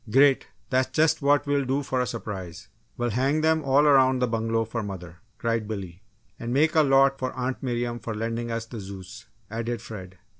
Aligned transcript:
"Great! 0.09 0.47
That's 0.71 0.89
just 0.89 1.21
what 1.21 1.45
we'll 1.45 1.63
do 1.63 1.83
for 1.83 2.01
a 2.01 2.07
surprise. 2.07 2.69
We'll 2.97 3.11
hang 3.11 3.41
them 3.41 3.63
all 3.63 3.85
around 3.85 4.17
the 4.17 4.27
bungalow 4.27 4.65
for 4.65 4.81
mother!" 4.81 5.17
cried 5.37 5.67
Billy. 5.67 6.01
"And 6.39 6.51
make 6.51 6.73
a 6.73 6.81
lot 6.81 7.19
for 7.19 7.31
Aunt 7.33 7.61
Miriam 7.61 7.99
for 7.99 8.15
lending 8.15 8.49
us 8.49 8.65
the 8.65 8.79
Zeus," 8.79 9.27
added 9.51 9.79
Fred. 9.79 10.17